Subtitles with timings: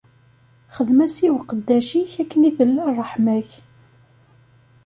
[0.75, 3.49] Xedm-as i uqeddac-ik akken i tella ṛṛeḥma-k.